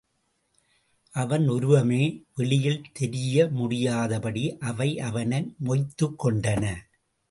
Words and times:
அவன் 1.15 1.47
உருவமே 1.47 2.23
வெளியில் 2.35 2.83
தெரிய 2.93 3.47
முடியாதபடி 3.51 4.57
அவை 4.59 4.99
அவனை 4.99 5.55
மொய்த்துக்கொண்டன. 5.65 6.65